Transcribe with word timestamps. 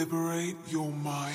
Liberate 0.00 0.56
your 0.70 0.90
mind. 1.04 1.29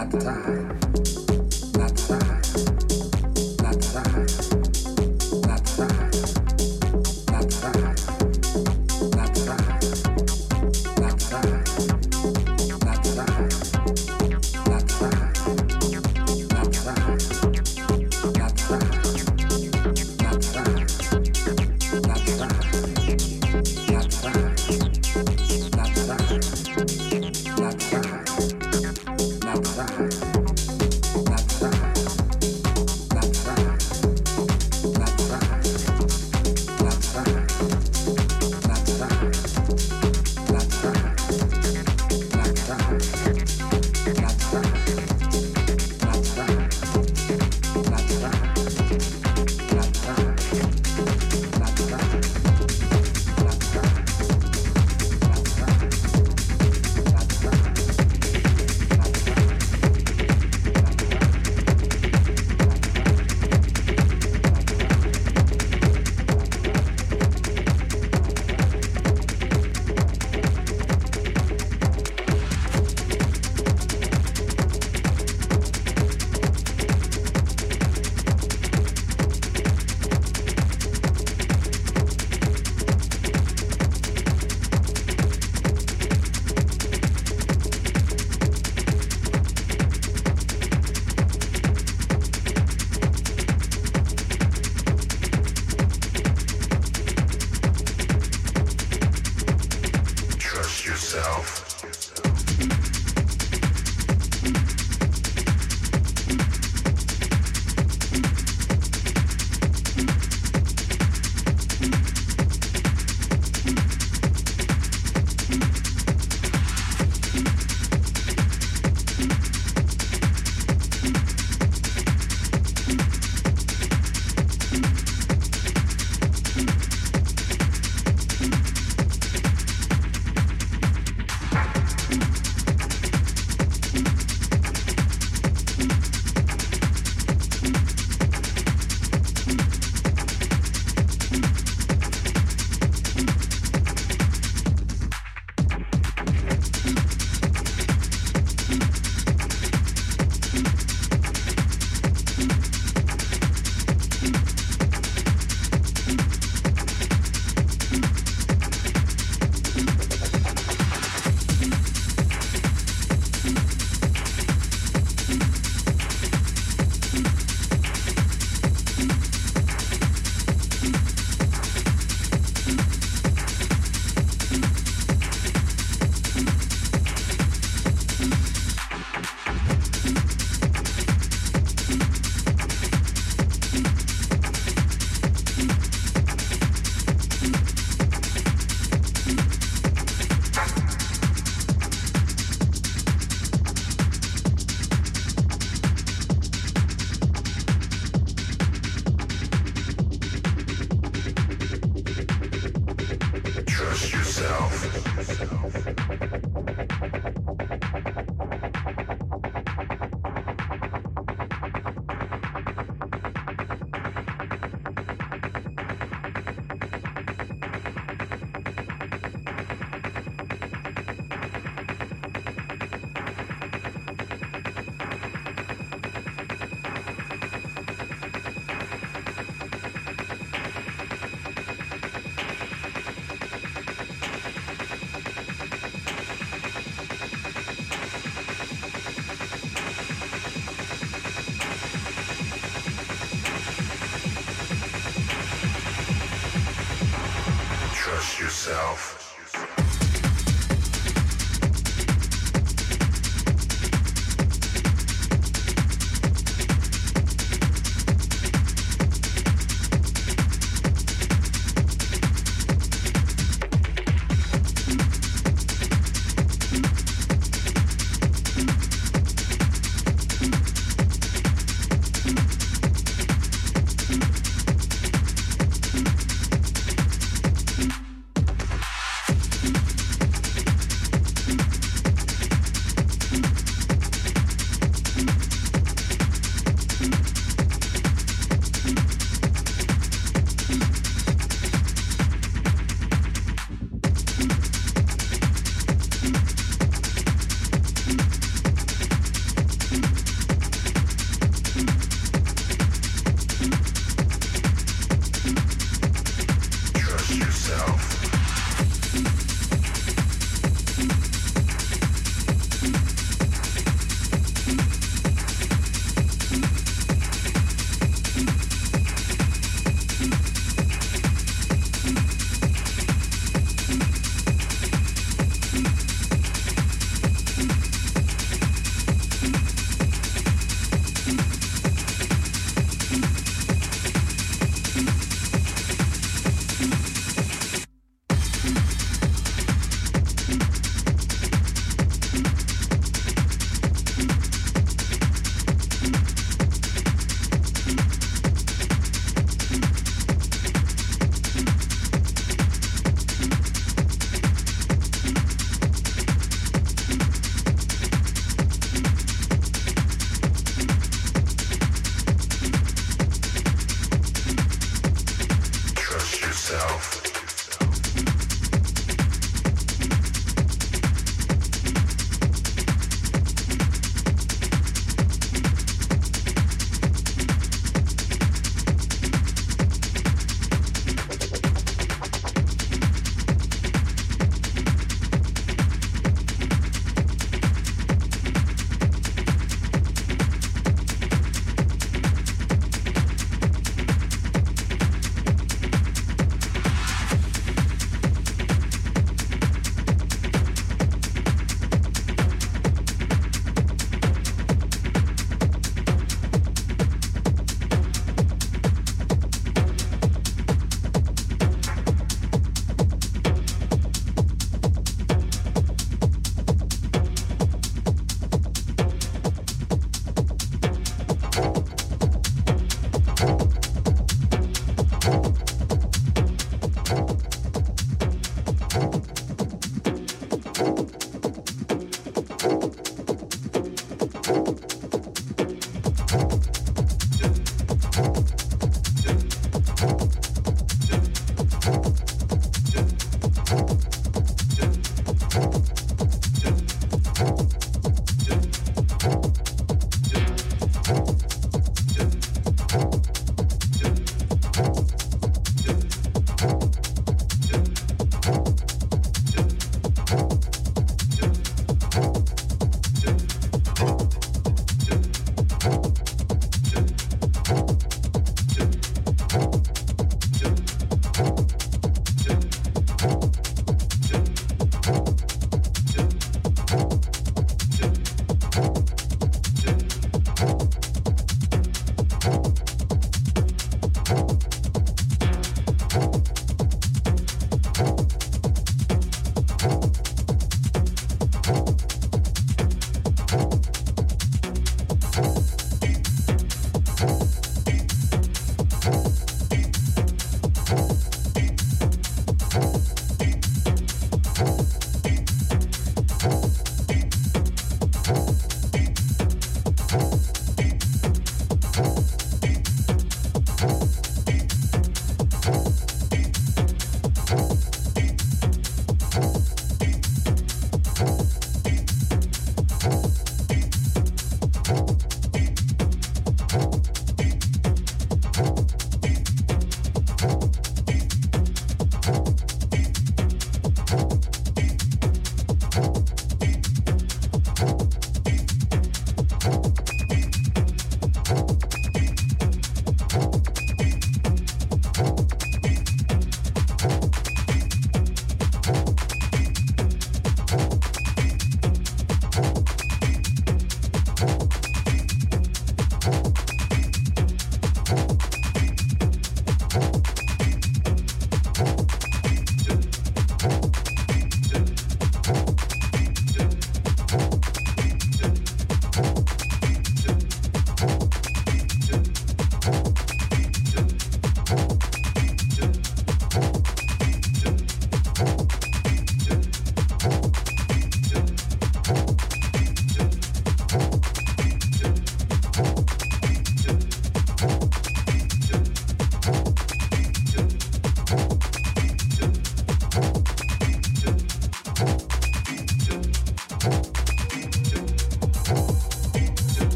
at 0.00 0.10
the 0.10 0.18
time. 0.18 0.89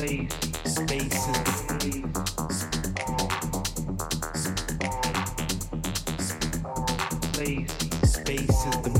space 0.00 0.32
is 8.66 8.76
the 8.82 8.99